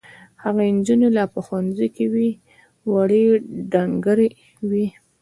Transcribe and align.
هغه 0.43 0.61
نجونې 0.77 1.07
لا 1.15 1.23
په 1.33 1.39
ښوونځي 1.45 1.87
کې 1.95 2.05
وې 2.13 2.29
وړې 2.91 3.23
ډنګرې 3.71 4.29
وې. 4.69 4.85